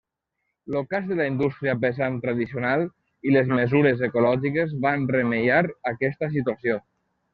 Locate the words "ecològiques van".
4.09-5.05